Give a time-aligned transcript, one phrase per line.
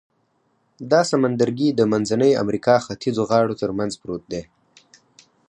[0.91, 4.43] دا سمندرګي د منځنۍ امریکا ختیځو غاړو تر منځ پروت دی.